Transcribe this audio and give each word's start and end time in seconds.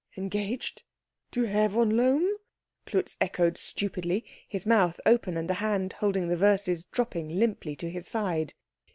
"Engaged? 0.17 0.81
To 1.29 1.43
Herr 1.43 1.69
von 1.69 1.91
Lohm?" 1.95 2.27
Klutz 2.87 3.15
echoed 3.21 3.55
stupidly, 3.55 4.25
his 4.49 4.65
mouth 4.65 4.99
open 5.05 5.37
and 5.37 5.47
the 5.47 5.53
hand 5.53 5.93
holding 5.93 6.27
the 6.27 6.35
verses 6.35 6.85
dropping 6.85 7.29
limply 7.29 7.75
to 7.75 7.87
his 7.87 8.07
side. 8.07 8.55